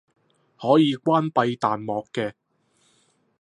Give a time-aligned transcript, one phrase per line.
[0.57, 2.33] 可以關閉彈幕嘅